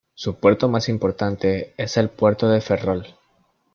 [0.15, 3.05] Su puerto más importante es el Puerto de Ferrol.